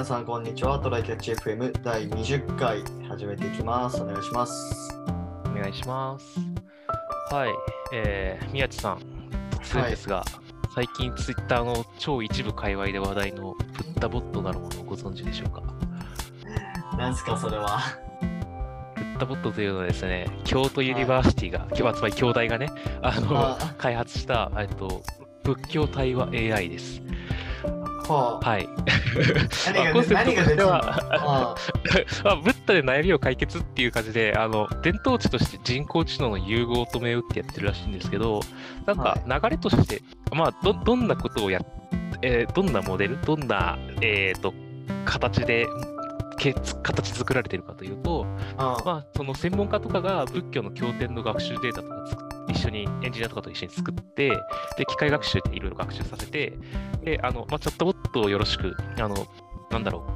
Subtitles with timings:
[0.00, 0.78] 皆さん、こんにちは。
[0.78, 4.00] Try Catch FM 第20回始めていきます。
[4.00, 4.98] お願いします。
[5.44, 6.40] お願いします。
[7.30, 7.50] はい、
[7.92, 8.98] えー、宮地さん、
[9.50, 10.24] 突然ですが、
[10.74, 15.62] 最近ツイッターの超一部界隈で話題のブッダボットなるものをご存知でしょうか？
[16.96, 17.80] なんすか、それは。
[18.94, 22.70] ブッダボットというのはですね、京都 University が、今日はつまり京大がね、
[23.02, 25.02] あのあ開発した、えっと、
[25.44, 27.02] 仏教対話 AI です。
[28.12, 28.68] はい。
[29.66, 31.54] 何がコンセプトとしてはあ
[32.24, 38.40] まあ、ブッダで悩みを解決っていう感じで、あの、伝統値として人工知能の融合を止めようってやってるらしいんですけど、
[38.86, 41.66] なんか流れとして、まあ、ど、どんなことをやっ、
[42.22, 44.52] えーどんなモデル、どんな、えっ、と、
[45.04, 45.99] 形で、け
[46.40, 48.26] 形作られてるかというと、
[48.56, 54.30] ああまあ、その専門家とかが仏教の経典の学習データとか作っ一緒にエンジニアとかと一緒に作って、
[54.76, 56.52] で、機械学習でいろいろ学習させて、
[57.02, 59.26] で、あの、まあ、チャットボットをよろしく、あの、
[59.70, 60.10] なんだろう、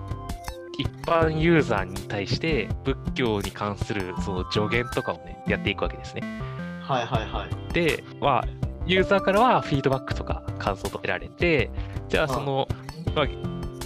[0.79, 6.23] 一般ユーザーに対して仏教に関するその助言とかをね、やっていくわけですね。
[6.83, 7.73] はいはいはい。
[7.73, 8.45] で、まあ、
[8.87, 11.71] ユーザーからはフィードバックとか感想と得られて、
[12.09, 12.69] じゃあその、
[13.15, 13.27] まあ、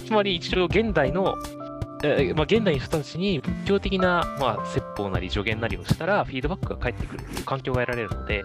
[0.05, 1.35] つまり一応現代の、
[2.03, 8.43] えーまあ、現代の人たちに仏教的な、まあ、説法なり助言なりをしたら、フィードバックが返ってくるっていう環境が得られるので、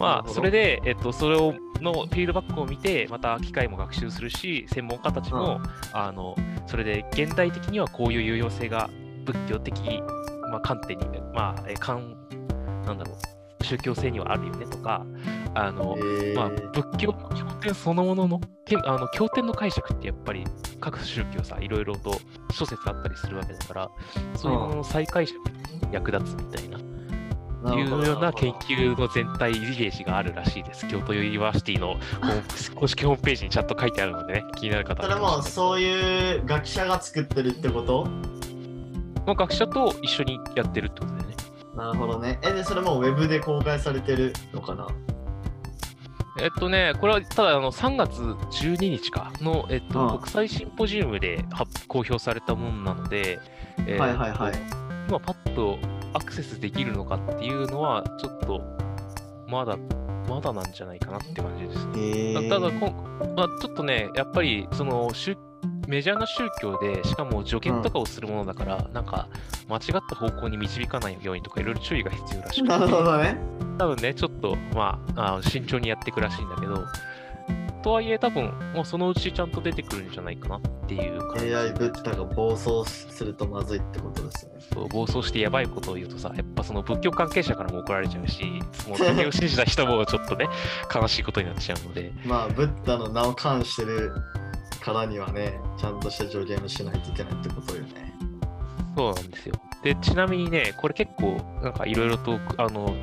[0.00, 5.60] まあ、それで、えっと、それをのフィードバックを見て、また機械も学習するし、専門家たちも、
[5.92, 6.34] あの、
[6.66, 8.88] それで現代的にはこういう有用性が
[9.24, 10.02] 仏教的、
[10.50, 12.16] まあ、観点に、まあ、え観、
[12.86, 13.12] なんだろ
[13.60, 15.04] う、宗教性にはあるよねとか、
[15.54, 20.44] あの、えーまあ、仏教の経典そのものの、けあの経典の解釈ってやっぱり
[20.80, 22.12] 各宗教さ、いろいろと
[22.52, 23.90] 諸説あったりするわけだから、
[24.36, 26.78] そういうものの再解釈に役立つみたいな、
[27.76, 30.86] いうような研究の全体イメージがあるらしいです。
[30.88, 31.96] 京都 University の
[32.74, 35.80] 公式ホームページにちゃんと書いてあるのでね、気になる方それもそうう。
[35.80, 38.06] いう学者が作ってるってこと？
[39.26, 41.36] まあ、学者と一緒にやってるってことだよね。
[41.76, 42.38] なるほどね。
[42.42, 44.86] え、で、それもウェブで公開されてるのかな？
[46.44, 53.40] えっとね、これはただあの3月12日かの、えっとああ国際シンポジウムで発公表されたものなので、
[53.86, 54.54] えーはいはいはい。
[55.08, 55.78] 今パッと
[56.12, 58.60] アクセスできるのかっていうのは、ちょっと
[59.48, 59.78] まだ、
[60.28, 61.92] まだなんじゃないかなって感じですね。
[61.96, 65.38] えー、ただこん、まあ、ちょっとね、やっぱりその宗
[65.86, 69.28] メジャーな宗教で、しかも助言とかをするものだから、なんか
[69.68, 73.36] 間違った方向に導かないようにとか、いろいろ注意が必要らしくて、なるほどね。
[73.78, 76.84] 多分ね、ちょっと、まあ、あ慎重にやっていくらしいんだけど、
[77.84, 81.54] とはいえ、多分もうそのうちちゃんと出てくるんじゃないかなっていう感じ。
[81.54, 84.52] AI ブッダが暴走するとまずいってことですね。
[84.72, 88.42] そう暴走してやばいことを言うとさ、やっぱその仏教関係者からも怒られちゃうし、
[88.72, 90.48] その国を信じた人もちょっとね、
[90.94, 94.12] 悲しいことになっちゃうので、 まあ、ブッダの名を冠してる
[94.84, 98.12] からにはね、ちゃんとした助言をしないといけないってことよね。
[98.96, 99.54] そうなんですよ。
[99.82, 102.94] で、ちなみにね、これ結構、なんかいろいろと、あの、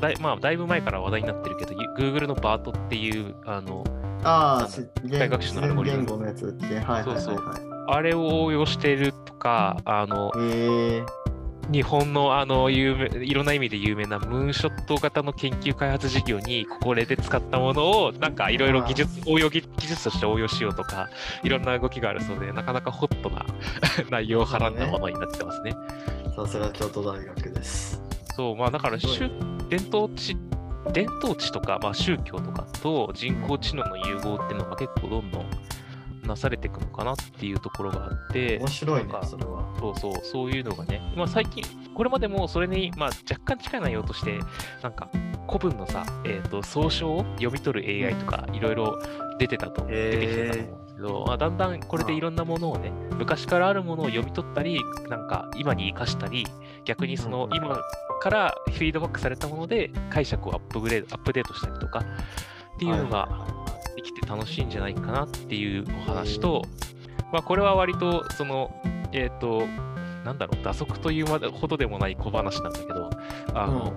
[0.00, 3.84] だいまあ、だいぶ前から話題になってるけど、Google のバートっていう、あの、
[4.24, 6.74] ああ、機械学習のアルゴリズム言語のやつだっけ？
[6.76, 7.20] はいはいはい、はい。
[7.22, 11.02] そうそうあれを応用してるとか、あの、え
[11.70, 21.10] 日本のあの有名いろんな意味で有名なムーンショット型の研究開発事業にこれで使ったものをなんかいろいろ技術応用技技術として応用しようとか
[21.42, 23.44] いろんな動きがあるそうでなかなかホットな
[24.10, 25.72] 内容をはらんだものになってますね。
[26.24, 28.02] ー、さすが京都大学です。
[28.34, 30.36] そうまあだから伝統知
[30.92, 35.46] 伝統知とか、まあ、宗教とかと人工知能の融合っていうのが結構どんどん
[36.28, 39.74] なされていくのかなっていうところがあって面白いねそれは。
[39.80, 44.38] そうそう、そういうのがね、まあ、最近、これまでもそれに、まあ、若干近い内容として、
[44.82, 45.08] なんか
[45.48, 48.98] 古文のさ、えー、と総称を読み取る AI とか、いろいろ
[49.38, 56.46] 出てたと、出てきてたと思うんですけど、まあ、だんだんこれでいろんなものをね、昔からあるものを読み取ったり、なんか今に生かしたり、
[56.84, 57.80] 逆にその今
[58.20, 62.04] からフィードバックされたもので解釈をアップグレード、アップデートしたりとか、
[62.78, 63.28] っていうのが
[64.20, 66.62] はいはいはいできて楽しいんじゃないかなっていうお話と、
[67.32, 68.70] まあ、これは割と、その、
[69.12, 69.66] えっ、と、
[70.24, 73.10] なんだろう、打足というほどでもない小話なんだけど、
[73.54, 73.92] あの、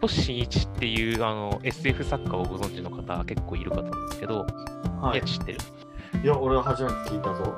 [0.00, 4.44] 星新一っていうあの SF 作家をご存知の方結構いるかと思うんですけど、
[5.00, 5.58] はいや知ってる？
[6.24, 7.54] いや、俺は初めて聞いたぞ。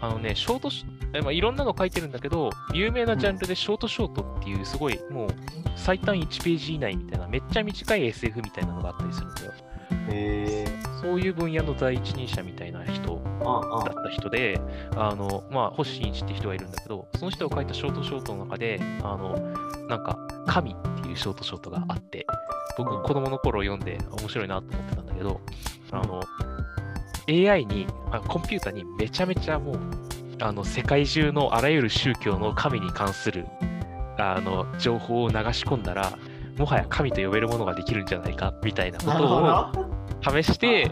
[0.00, 0.84] あのね、ショートシ
[1.14, 5.28] え、まあ、いろんなの書いてるんだけど、有名なジャンルでショートショートっていう、すごい、もう、
[5.76, 9.52] 最短1ページ以内みたいな、めっちゃ短い SF みたいなのがあったりするんだよ。
[10.10, 14.58] へえそういう分野の第一人者みたいな人だった人で、
[14.96, 19.36] あの、まあ、星新一って人がいるんだけど、その人が書いたショートショートの中で、あの、
[19.86, 20.16] なんか、
[20.46, 22.26] 神っていうショートショートがあって、
[22.78, 25.40] 僕、うん子供の頃読んで面白いなと思ってたんだけど、
[25.90, 26.22] あの、
[27.28, 29.78] AI に、あコンピューターにめちゃめちゃもう、
[30.40, 33.46] あの世界中のあらゆる宗教の神に関する
[34.18, 36.18] あの情報を流し込んだら、
[36.56, 39.93] もはや神と呼べるものができるんじゃないかみたいなことをど。
[40.24, 40.90] 試して、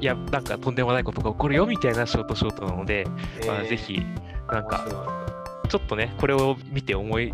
[0.00, 3.06] いや、なんかとんでもないことが起こるよみたいなショートショートなので、
[3.46, 4.02] まあ、ぜひ、
[4.50, 4.84] なんか、
[5.68, 7.32] ちょっとね、これを見て思い、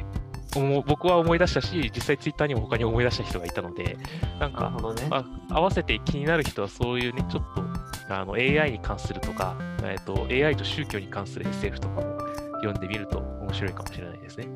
[0.86, 3.96] 僕は思い出したし、実際ツイッターにも他に思い出した人がいたので、
[4.38, 5.06] なんかね。
[5.08, 12.18] まあ、合わせて気になる人はそういうね、ちょっとあの AI に関するとか、えっと AI と宗教に関する SF とかも
[12.62, 14.46] 読んでみると面白いかもしれないですね。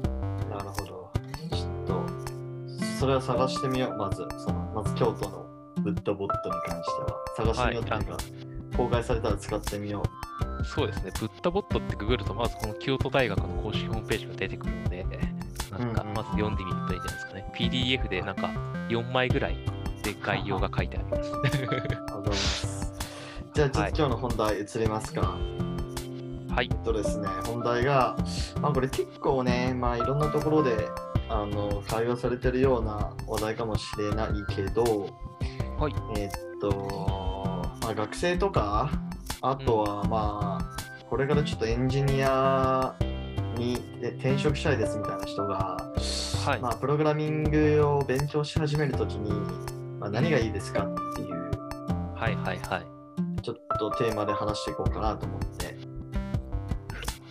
[0.50, 1.12] なるほど。
[1.50, 2.02] ちょっと、
[2.98, 3.96] それは探してみよう。
[3.96, 5.46] まず、そのまず京都の
[5.84, 7.52] ブッドボットに関しては。
[7.52, 10.64] 探してみようっていうか、公開されたら使ってみよう。
[10.64, 15.06] そうですね、ブッダボットってググると、まずこの京都大学の公式ホームページが出てくるので、
[15.70, 17.52] なんかまず読んでみるといいんじゃないですかね。
[17.54, 18.50] PDF でなんか
[18.88, 19.56] 4枚ぐらい
[20.02, 21.32] で概要が書いてあります。
[21.34, 22.92] ありがとうございます。
[23.52, 25.20] じゃあ、ちょっと今日の本題移りますか。
[25.20, 26.74] はいえ。
[26.74, 28.16] っとですね、本題が、
[28.60, 30.88] まあ、これ結構ね、まあ、いろんなところで
[31.28, 35.10] あの会話されてるような話題かもしれないけど、
[35.78, 36.30] はいえっ
[36.60, 36.70] と、
[37.82, 38.90] まあ、学生とか、
[39.40, 42.94] あとはまあ、これからちょっとエンジニア
[43.56, 45.76] にで転職したいですみたいな人が、
[46.44, 49.30] はいまあ、プログラミングを勉強し始めるときに、
[49.98, 51.34] まあ、何がいいですかっていう、
[52.14, 53.42] はいはいはい。
[53.42, 55.76] ちょっとテーマで話していこうかなと思って。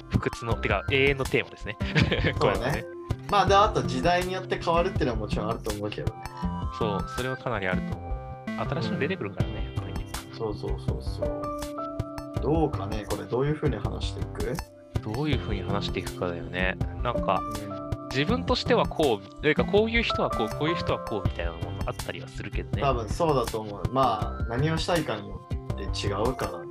[0.10, 1.78] 不屈の、てか永遠のテーマですね。
[2.40, 2.86] これはね。
[3.31, 6.22] まあ、で、あと時代によって変わるっていうのはもちろんあると思うけどね。
[6.78, 8.12] そう、それはかなりあると思う。
[8.58, 10.06] 新しいの出てくるからね、やっぱりね。
[10.38, 12.42] そうそうそうそう。
[12.42, 14.54] どうかね、これどういうふうに話していく？
[15.02, 16.78] どういうふうに話していくかだよね。
[17.02, 17.84] なんか、うん
[18.14, 22.84] 自分としてはこう、というかこういう人はこう、こういう人はこうみたいなものあったりはするけどね。
[22.84, 23.82] 多分そうだと思う。
[23.92, 26.68] まあ、何をしたいかによって違うからね。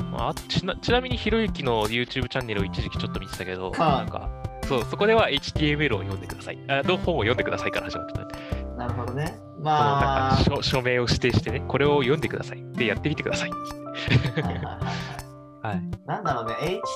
[0.00, 4.28] うんまあ、ちなちなみにひろゆきの YouTube チャンネルを一時期ちょっと見てたけど、はあなんか、
[4.66, 6.58] そう、そこでは HTML を読んでください。
[6.66, 8.24] あの本を読んでくださいから始まってた。
[8.24, 8.32] こ
[8.76, 9.38] なるほどね。
[9.68, 12.64] のまあ、なんか署署名を指定してね、これを読んでください。
[12.72, 13.50] で、やってみてください。
[13.50, 15.18] はいはいはいはい
[15.60, 15.82] はい。
[16.06, 16.54] なんだろうね、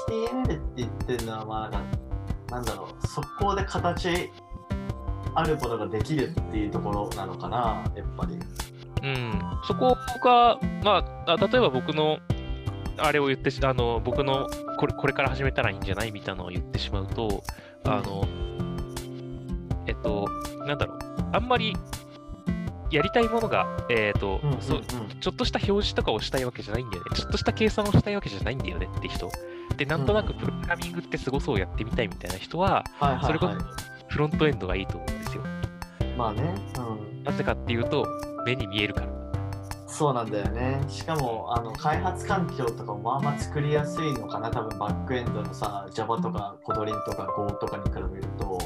[0.08, 1.98] HTML って言ってるのは、まあ、なんか
[2.52, 4.30] なんだろう、速攻で形
[5.34, 8.38] あるものができるっていうところなのかな、やっぱり。
[9.02, 12.18] うん、そこが、まあ、あ例えば僕の、
[12.98, 14.48] あれを言ってし、あの、僕の
[14.78, 17.42] これ、これから始めたらいいんじゃないみたいなのを言ってしまうと、
[17.84, 18.28] あの、
[19.86, 20.26] えっと、
[20.66, 20.98] なんだろう、
[21.32, 21.74] あんまり
[22.92, 27.10] やりたいものが、えっと、うんうんちょっとした表示とかをしたいわけじゃないんだよね。
[27.14, 29.30] ちょっとした計算をしたいわけじゃないんだよねって人。
[29.76, 32.84] で、なんとなくプログラミングってすごそうやってみたいみたいな人は、
[33.24, 33.56] それこはい。
[33.56, 35.42] そフロントエンドがいいと思うんですよ。
[36.18, 37.24] まあね、うん。
[37.24, 38.06] なぜかっていうと、
[38.44, 39.08] 目に見えるから。
[39.86, 40.82] そうなんだよね。
[40.88, 48.58] しかも、あの開発環境とかもまあまあ作りやすいのかな、多分バックエンドのさ、Java とかコドリンとか Go とかに比べると、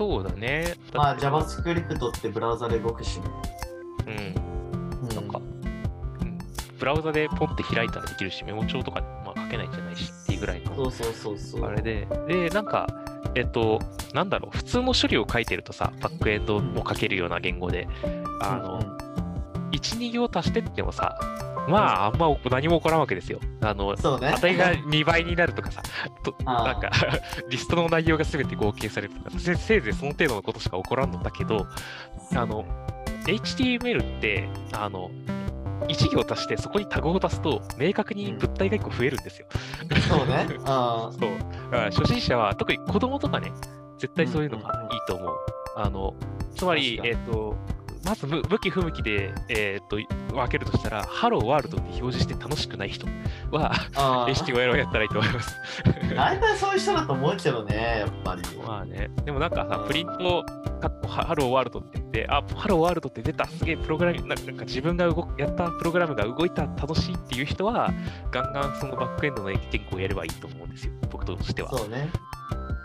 [0.00, 0.76] そうだね。
[0.94, 3.26] まあ JavaScript ってブラウザで動くしね。
[4.06, 5.10] うん。
[5.10, 5.38] うなんか、
[6.22, 6.38] うん、
[6.78, 11.64] ブラウザでポンって開いたらできるし、メモ帳とか、まあ、書けないんじゃないしっていうぐらいのそうそうそうそう。
[11.66, 12.86] あれで、で、なんか、
[13.34, 13.78] えっと、
[14.14, 17.86] なんだろう、普通の処理を書いてるとさ、バックエンドも書けるような言語で、
[18.40, 19.10] あの、うんうん
[19.70, 21.18] 1、2行足してってもさ、
[21.70, 23.40] まあ、あんま何も起こらんわけですよ。
[23.60, 24.32] あの、ね。
[24.34, 25.82] 値が2倍になるとかさ、
[26.22, 26.90] となんか、
[27.48, 31.66] リストの内容が全て合計されるとか、せせいぜいその程度のことしか起こらんのだけど、
[32.34, 32.64] あの、
[33.26, 35.10] HTML って、あの、
[35.88, 39.46] 1行足してそこにタグを足すと、明確に物体が1個増えるんですよ。
[40.08, 40.46] そうね。
[40.66, 41.30] あ そう。
[41.70, 43.52] 初心者は、特に子供とかね、
[43.98, 45.36] 絶対そういうのがいいと思う。
[45.76, 46.14] あの、
[46.54, 47.56] つまり、えっ、と、
[48.04, 49.96] まず向向き不向きで、えっ、と、
[50.34, 53.06] 分けるとしたら、ハローワールドって表示して楽しくない人
[53.50, 54.26] は、あ。
[54.26, 55.56] あ HTML をやったらいいと思います。
[56.16, 58.42] 大体そういう人だと思うけどね、やっぱり。
[58.58, 60.44] まあね、でもなんかさう、んプリント、
[60.80, 67.92] かっこハハローワールドって言って、あ、ハローワールドって出た、すげえプログラミング、なんか自分が動くやったプログラムが動いた、楽しいっていう人は、
[68.30, 71.70] ガンガンそのバックエンドの言語をやればいいと思うんですよ、僕としては。
[71.76, 72.08] そうね。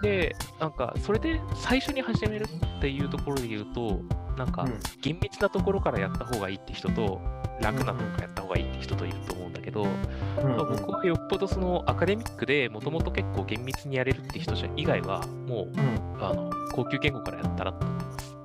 [0.01, 4.01] で、なんか、それで最初に始めるっていうところで言うと、
[4.37, 4.79] なんかう、ん。
[5.01, 7.21] 厳密なところからやった方がいいって人と、
[7.61, 10.55] 楽なところからやった方がいいって人といると思うんだけど、うん。
[10.55, 16.23] まあ僕はよっぽどそのアカデミックでもともと結構厳密にやれるって人以外は、もう、うん。
[16.23, 18.35] あの、高級言語からやったらと思います。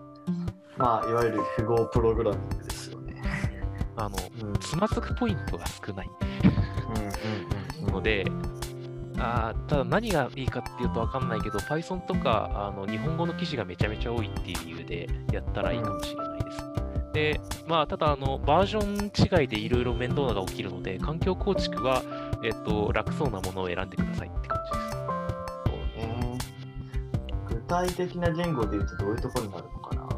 [0.76, 3.22] まあ、いわゆる符号プログラミングですよね。
[3.96, 4.52] あの、うん。
[4.60, 6.10] つまずくポイントが少ない。
[7.90, 8.24] ので、
[9.20, 16.80] あーただ何がいいかっていうとわかんないけど、Python とかあの日本語の記事がめちゃめちゃ多いっていう理由でやったらいいかもしれないです。
[17.12, 22.02] で、まあ、ただあの、バージョン違いでいろいろ面倒なのが起きるので、環境構築は、
[22.44, 24.96] えっと、楽そうなものを選んでくださいって感じです。
[25.96, 26.20] えー
[27.48, 30.08] 具体的な言語で言うとどういうところになるのかな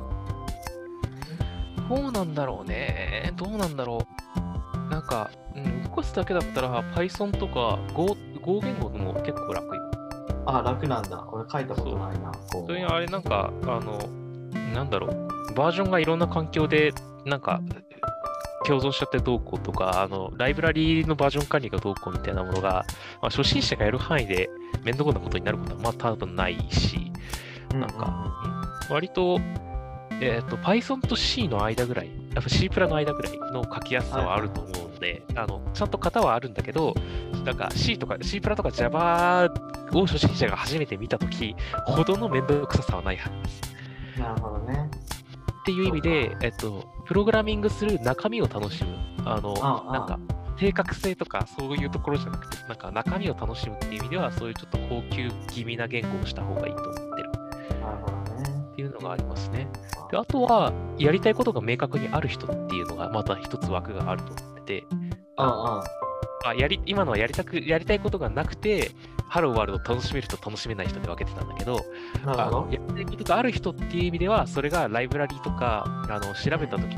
[1.89, 3.33] どうなんだろうね。
[3.37, 4.91] どうなんだろう。
[4.91, 9.83] なんか、うん、動かすだけだったら Python とか Go, Go 言語でも結構楽よ。
[10.47, 11.27] あ、楽なんだ。
[11.31, 12.33] 俺書いたことないな。
[12.53, 13.99] こうそれにあれなんか、あの、
[14.75, 15.55] なんだろう。
[15.55, 16.93] バージョンがいろんな環境で、
[17.25, 17.61] なんか、
[18.67, 22.85] 共存しちゃってどうこうとか、あの、ライブラリのバージョン管理がどうこうみたいなものが、
[23.21, 24.49] まあ、初心者がやる範囲で
[24.85, 27.13] 面倒なことになることはまあ多分ないし、
[27.73, 28.53] なんか、うん
[28.93, 29.41] 割と、
[30.21, 36.95] えっ、と、Python と C の間ぐらい、やっぱ C プラの間ぐらいの書きやすさはあると思うので、あの、ちゃんと型はあるんだけど、
[37.45, 39.53] なんか C とか C プラとか Java
[39.93, 41.55] を初心者が初めて見たとき
[41.85, 43.49] ほどの面倒くささはないはずで
[44.17, 44.21] す。
[44.21, 44.91] なるほどね。
[45.61, 48.97] っていう意味で、えっと、プログラミングする中身を楽しむ。
[49.25, 49.55] あの、
[49.93, 50.19] なんか、
[50.59, 57.31] 正確性とかそういうところじゃなくて、なんか中身を楽しむっていう意味では、そういうちょっと高級気味な言語をした方がいいと思ってる
[57.81, 58.65] なるほどね。
[58.73, 59.69] っていうのがありますね。
[60.11, 64.87] で、あとは、やりたいことが明確にある人っていうのが、また一つ枠があるとてて、
[65.37, 65.83] あ
[66.45, 68.91] あ、あやり今のはやりたくやりたいことがなくて、
[69.29, 71.81] ハローワールドを楽しめる人、楽しめない人で分けてたんだけど、
[72.25, 72.33] ど。
[72.33, 76.97] のやりたいことがある人っていう意味では、それがライブラリとかあの調べたとき、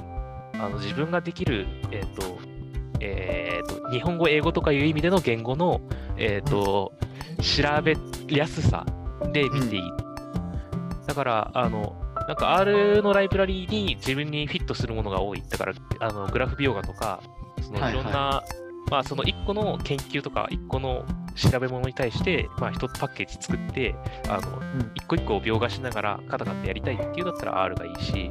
[0.54, 2.38] あの自分ができる、えっ、と、
[3.00, 5.80] えっ、と、日本語、英語とかいう意味での言語の、
[6.16, 6.92] えっ、と、
[7.40, 7.96] 調べ
[8.28, 8.86] やすさ
[9.32, 9.82] で見ていい。
[11.06, 15.42] だから、あの、なんか R のライブラリに自分にフィットするものが多い。
[15.48, 17.20] だから、あのグラフビオガとか、
[17.64, 18.00] そのはいはい。
[18.00, 18.42] いろんな、
[18.90, 21.04] まあ、その1個の研究とか、1個の
[21.34, 23.94] 調べ物に対して、まあ、1つパッケージ作って、
[24.28, 24.92] あの、うん。
[24.94, 28.30] 一個一個を描画しながらカタカタやりたいっていうんだったら R がいいし、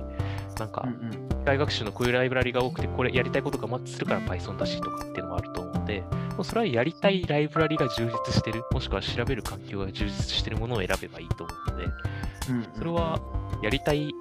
[0.60, 0.88] なんか
[1.30, 11.88] 機械学習のこういうライブラリが多くて、これやりたいことがマッチするから Python だしとかっていうのもあると思うので、もうそれはやりたいライブラリが充実してる、もしくは調べる環境が充実してるものを選べばいいと思うので、
[12.78, 13.20] それは
[13.62, 14.14] やりたい、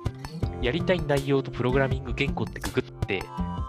[0.60, 3.22] やりたい内容とプログラミング言語ってググって、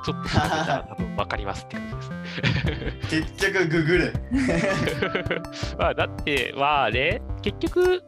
[0.03, 1.95] ちょっと調べたら多分分かりますって感じ
[3.11, 3.33] です。
[3.37, 4.13] 結局ググる。
[5.77, 8.03] まあ、だって、まあね、結局、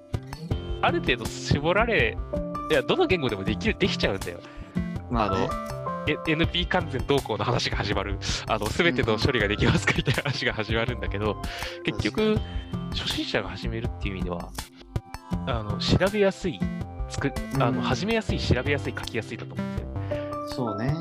[0.81, 2.17] ある程度絞られ、
[2.69, 4.39] いや、どの言語でもできる、できちゃうんだよ。
[5.09, 5.49] まあね。
[6.07, 8.19] え NP 完全動向の話が始まる。
[8.47, 11.41] あの、すべての処理ができますかみたいな話が始まるんだけど、
[11.83, 12.37] 結局、
[12.91, 14.49] 初心者が始めるっていう意味では、
[15.47, 16.59] あの、調べやすい、
[17.09, 20.55] つくあうんの始めやすい、調べやすい、書きやすいだと思うんですよ。
[20.55, 20.93] そうね。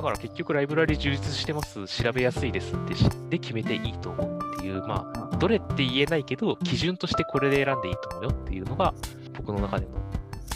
[0.00, 8.94] だから結局ライブラリ充実してます、調べやすいですって知って決めていいと思うっていう、まあ、どれって言えないけど、基準としてこれで選んでいいと思うよっていうのが、
[9.36, 9.92] 僕の中での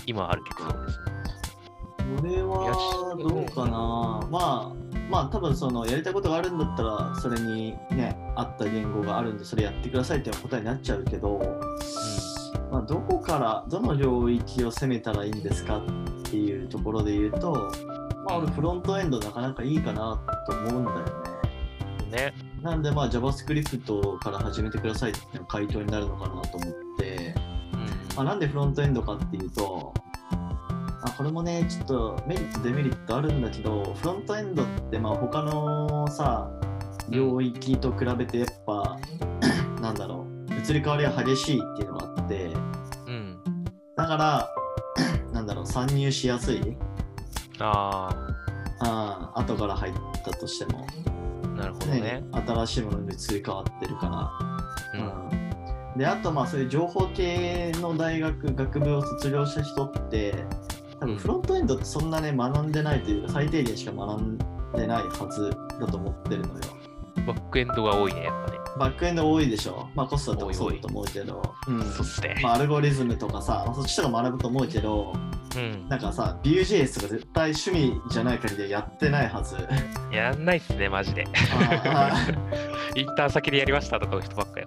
[0.06, 1.04] 今ある結論ですね。
[2.22, 4.26] 俺はどうかな？
[4.30, 4.72] まあ、
[5.10, 11.38] まあ多分そのやりたいことがあるんだったら、それにね、合った言語があるんで、それやってくださいっていう答えになっちゃうけど、
[12.72, 15.82] まあ、どこから、どの領域を攻めたらいいんですかっ
[16.22, 17.93] ていうところで言うと、ま
[18.34, 21.04] あ俺フロントエンドなかなかいいかなと思うんだよね。
[22.04, 22.10] うん。
[22.10, 22.34] ね。
[22.62, 27.34] なんでまあ JavaScript から始めてくださいっていう回答になるのかなと思って、
[27.74, 29.92] うんまあ、なんでフロントエンドかっていうと、
[31.02, 36.50] あこれもね、ちょっとメリット、デメリットあるんだけど、フロントエンドってまあ他のさ、
[37.10, 38.98] 領域と比べてやっぱ、
[39.82, 42.50] なんだろう、移り変わりが激しいっていうのがあって、
[43.06, 43.38] うん。
[43.96, 44.48] だから、
[45.32, 46.76] なんだろう、参入しやすい、
[47.60, 48.08] あ
[48.80, 49.92] あー後から入っ
[50.24, 50.86] たとしても、
[51.44, 52.24] あ、なるほどね。
[52.32, 54.38] 新しいものに移り変わってるか
[54.94, 55.28] ら、うん。
[55.30, 55.98] うん。
[55.98, 60.34] であとまあそういう情報系の大学学部を卒業した人って
[60.98, 64.38] 多分フロントエンドってそんなね学んでないというか最低限しか学ん
[64.74, 66.60] でないはずだと思ってるのよ。
[67.26, 68.58] バックエンドが多いね、やっぱね。
[68.76, 69.88] バックエンド多いでしょ。
[69.94, 71.40] まあコストとかそうだと思うけど。
[71.68, 71.78] うん。
[72.42, 75.12] まあ、アルゴリズムとかさ、まあ、そっちとか学ぶと思うけど
[75.60, 75.88] うん。
[75.88, 79.56] なんかさ Vue.js とか絶対趣味じゃない限りはやってないはず
[80.12, 81.24] やんないっすね、マジで。
[81.86, 82.12] あ
[82.96, 84.66] インターン先でやりましたとかの人ばっかや。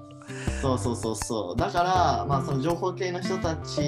[0.61, 3.81] そうそうそうそうだからまあその情報系の人たち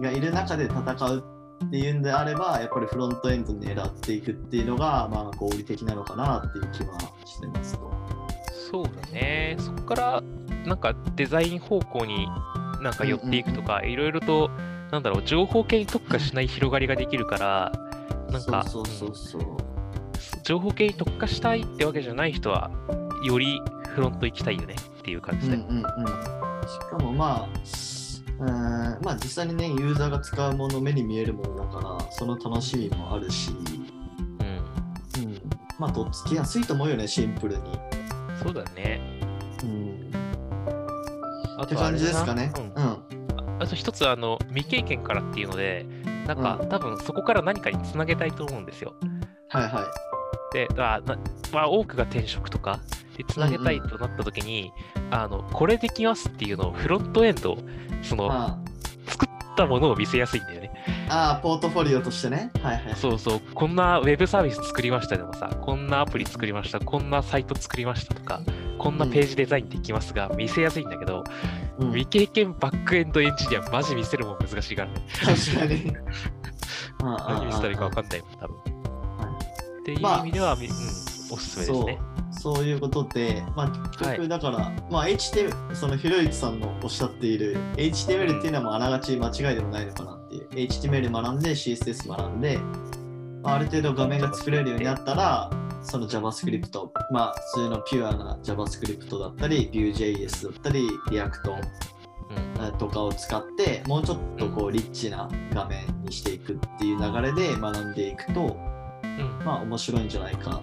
[0.00, 1.24] がいる中で戦う
[1.64, 7.92] っていうんであればやっぱりフロントエンド狙っていくっていうのがまあ合理的なのかなっていう気はしてますと。
[8.70, 9.56] そうだね。
[9.58, 10.22] そこから、
[10.66, 12.28] なんかデザイン方向に
[12.82, 14.50] なんか寄っていくとか、いろいろと、
[14.90, 17.72] なんだろう、情報系に特化しない広がりができるから、
[18.30, 18.64] なんか、
[20.42, 22.70] 情報系に特化したいってわけじゃない人は、
[23.24, 23.60] より
[23.94, 25.56] フロント行きたいよねっていう感じで。
[25.56, 25.84] うんうんうん、し
[26.90, 27.48] かもまあ、
[28.40, 33.50] うーんまあ実際にねユーザーが使うもの目に見えるものだからその楽しみもあるし、
[35.78, 37.62] まあ、とっつきやすいと思うよね、シンプルに。
[38.42, 39.00] そうだね。
[41.58, 41.62] うん。
[41.62, 42.52] あって感じですかね。
[42.56, 43.58] ううんん。
[43.60, 45.86] あと一つ、あの、未経験からっていうので、
[46.26, 48.94] なんか、うん多分そこから何かにつなげたいと思うんですよ。
[49.48, 50.54] はいはい。
[50.54, 51.18] で、あな
[51.52, 52.80] まあ、多くが転職とか
[53.16, 54.72] でつなげたいとなった時に、
[55.10, 57.58] あの、これできますっていうのをフロントエンド、
[58.02, 58.58] その、あ
[59.06, 60.70] 作ったものを見せやすいんだよね。
[61.08, 62.50] ああ、ポートフォリオとしてね。
[62.62, 62.96] はいはい。
[62.96, 68.40] そうそう、こんなウェブサービス作りましたでもさ、こんなアプリ作りました、こんなサイト作りましたとか、
[68.78, 71.24] こんなページデザインできますが、見せやすいんだけど、
[71.78, 74.94] うん未経験バックエンドエンジニア、マジ見せるもん難しいからね。
[75.20, 75.92] 確かに。
[77.00, 78.56] 何見せたらいいか分んかんないもん、多分。
[78.56, 79.38] は
[79.80, 81.98] っていう意味では、みうん、おすすめですそうね。
[82.30, 90.48] そういうことで、まあ、結はい局だから、まあ HTML、そのひろゆきさんのおっしゃっている HTML っていうのはあながち間違いでもないのかなっていう。
[90.50, 92.58] HTML 学んで CSS 学んで、
[93.42, 95.50] まあ、ある程度画面が作れるようになったら、
[95.90, 96.68] その JavaScript、
[97.10, 108.56] まあ普通のピュアな JavaScript だったり、Vue.js だったり、React とかを使って、もうちょっとこうリッチな画面にしていくっていう流れで学んでいくと、
[109.02, 110.62] うんまあ面白いんじゃないか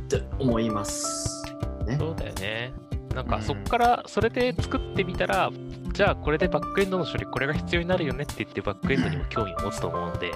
[0.00, 1.44] って思います。
[1.86, 1.96] ね。
[1.98, 2.72] そうだよね。
[3.14, 5.50] なんうんかそこからそれで作ってみたら、
[5.92, 10.32] じゃあこれでバックエンドの処理これが必要になるよねって言ってバックエンドにも興味を持つと思うんで、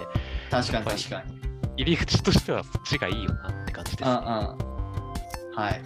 [0.50, 1.51] 確かに確かに。
[1.76, 4.10] 入り口としてはそっちがいいよなって感じです、ね。
[4.10, 4.22] うんうん。
[5.54, 5.82] はい。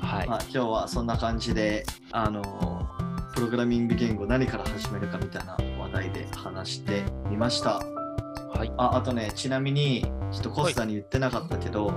[0.00, 0.28] はい。
[0.28, 2.42] まあ、今日はそんな感じで、あの
[3.34, 7.78] プログラミング言語何から始めるかみたいな話題で話してみました。
[7.78, 8.72] はい。
[8.76, 11.92] ああとね、ちなみに、ちょっとコスタに言ってなかったけど、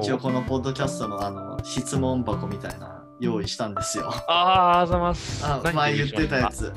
[0.00, 4.10] 一応このポッドキャストのあの質問箱みたいな用意したんですよ。
[4.28, 5.44] あー、あざます。
[5.44, 6.56] あ何前言ってたやつ。
[6.56, 6.72] つ。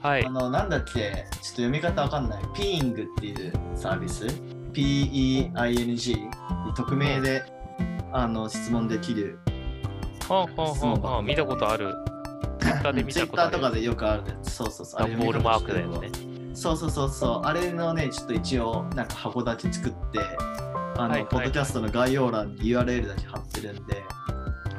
[0.00, 0.30] はいあ。
[0.30, 2.42] の、なんだっけ、ちょっと読み方わかんない。
[2.54, 4.26] Ping っていうサービス？
[4.78, 6.16] ?P-E-I-N-G
[6.76, 7.42] 匿名で
[8.12, 9.40] あの質問できる。
[10.28, 11.94] はんはんはんはん見たことある。
[12.60, 13.52] ツイッターで見たことある。
[13.52, 14.22] とかでよくある。
[14.42, 15.00] そうそうそう。
[15.00, 16.10] ダンボールマークだよね。
[16.54, 17.46] そうそうそうそう。
[17.46, 20.20] あれのね、ちょっと一応、なんか箱だけ作って、
[20.96, 24.02] あの、ポッドキャストの概要欄に URL だけ貼ってるんで、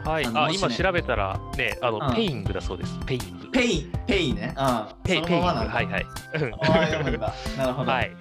[0.06, 0.26] はい。
[0.34, 2.98] あ、今調べたらね、あの、うん Peing だそうです。
[3.06, 3.52] ペイング。
[3.52, 4.56] ペイ、ペイね。
[4.58, 4.88] うん。
[5.04, 5.46] ペイペイング。
[5.46, 6.06] はいはい。
[6.36, 7.34] うんああ、読むんだ。
[7.58, 7.92] なるほど。
[7.92, 8.16] はい。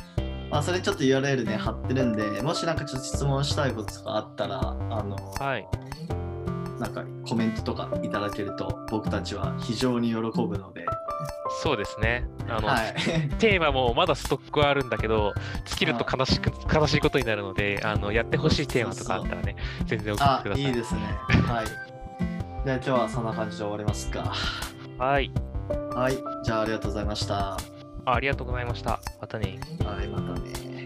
[0.51, 5.67] まあ、それちょっと URL ね、貼ってるんで、もしなんかちょっと質問したいこととかあったら、あの、はい
[6.79, 10.87] なんかコメントとかいただけると、僕たちは非常に喜ぶので、
[11.63, 12.25] そうですね。
[12.49, 12.95] あの、はい。
[13.39, 15.35] テーマもまだストックはあるんだけど、
[15.67, 19.57] 尽きると悲しく悲しいことになるので、あのやってほしいテーマとかあったらね、
[19.87, 20.65] 全然送ってあくだ、さい。
[20.65, 21.01] いいですね。
[21.47, 21.67] はい。
[22.65, 24.33] じゃあ今日はそんな感じで終わりますか。
[24.99, 25.31] はい
[25.95, 26.19] はい。
[26.45, 27.57] じゃあありがとうございました。
[28.05, 28.15] あ。
[28.15, 29.01] ありがとうございました。
[29.21, 29.59] またね。
[29.85, 30.78] はい、またね。